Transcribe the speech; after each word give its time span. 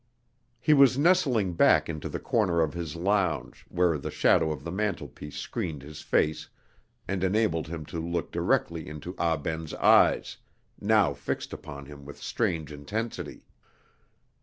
He 0.59 0.73
was 0.73 0.97
nestling 0.97 1.53
back 1.53 1.87
into 1.87 2.09
the 2.09 2.17
corner 2.17 2.59
of 2.59 2.73
his 2.73 2.95
lounge, 2.95 3.67
where 3.69 3.99
the 3.99 4.09
shadow 4.09 4.51
of 4.51 4.63
the 4.63 4.71
mantelpiece 4.71 5.35
screened 5.37 5.83
his 5.83 6.01
face, 6.01 6.49
and 7.07 7.23
enabled 7.23 7.67
him 7.67 7.85
to 7.85 7.99
look 8.03 8.31
directly 8.31 8.87
into 8.89 9.13
Ah 9.19 9.37
Ben's 9.37 9.75
eyes, 9.75 10.37
now 10.79 11.13
fixed 11.13 11.53
upon 11.53 11.85
him 11.85 12.03
with 12.03 12.17
strange 12.19 12.71
intensity. 12.71 13.45